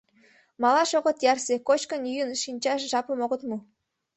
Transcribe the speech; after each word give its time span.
Малаш 0.61 0.91
огыт 0.99 1.17
ярсе, 1.31 1.55
кочкын-йӱын 1.67 2.31
шинчаш 2.43 2.81
жапым 2.91 3.19
огыт 3.25 3.41
му. 3.49 3.57